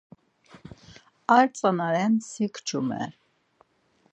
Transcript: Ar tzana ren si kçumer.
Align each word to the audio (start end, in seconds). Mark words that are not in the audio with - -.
Ar 1.37 1.45
tzana 1.53 1.87
ren 1.93 2.13
si 2.29 2.45
kçumer. 2.55 3.11